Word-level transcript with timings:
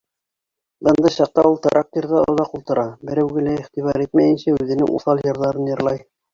Бындай 0.87 1.13
саҡта 1.15 1.43
ул 1.49 1.57
трактирҙа 1.65 2.23
оҙаҡ 2.33 2.57
ултыра, 2.61 2.87
берәүгә 3.11 3.45
лә 3.51 3.55
иғтибар 3.61 4.03
итмәйенсә 4.09 4.59
үҙенең 4.59 4.93
уҫал 4.99 5.25
йырҙарын 5.31 5.73
йырлай. 5.75 6.05